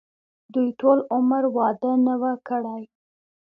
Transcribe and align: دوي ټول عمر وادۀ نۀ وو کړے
دوي 0.53 0.67
ټول 0.79 0.97
عمر 1.13 1.43
وادۀ 1.55 1.91
نۀ 2.05 2.13
وو 2.21 2.33
کړے 2.47 2.79